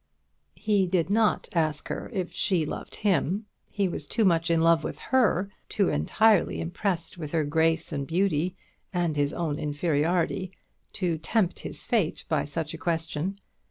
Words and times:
He 0.55 0.87
did 0.87 1.11
not 1.11 1.47
ask 1.53 1.87
her 1.89 2.09
if 2.11 2.31
she 2.33 2.65
loved 2.65 2.95
him; 2.95 3.45
he 3.71 3.87
was 3.87 4.07
too 4.07 4.25
much 4.25 4.49
in 4.49 4.61
love 4.61 4.83
with 4.83 4.97
her 4.97 5.51
too 5.69 5.89
entirely 5.89 6.59
impressed 6.59 7.19
with 7.19 7.33
her 7.33 7.43
grace 7.43 7.91
and 7.93 8.07
beauty, 8.07 8.57
and 8.91 9.15
his 9.15 9.31
own 9.31 9.59
inferiority 9.59 10.53
to 10.93 11.19
tempt 11.19 11.59
his 11.59 11.83
fate 11.85 12.25
by 12.27 12.45
such 12.45 12.73
a 12.73 12.79
question. 12.79 13.37